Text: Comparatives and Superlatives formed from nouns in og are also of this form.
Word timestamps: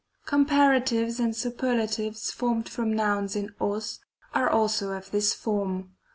Comparatives 0.25 1.19
and 1.19 1.35
Superlatives 1.35 2.31
formed 2.31 2.67
from 2.67 2.91
nouns 2.91 3.35
in 3.35 3.53
og 3.61 3.83
are 4.33 4.49
also 4.49 4.93
of 4.93 5.11
this 5.11 5.31
form. 5.35 5.91